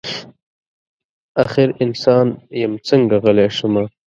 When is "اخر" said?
1.43-1.67